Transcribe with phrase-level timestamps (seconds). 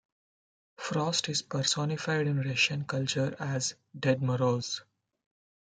[0.77, 4.81] Frost is personified in Russian culture as Ded Moroz.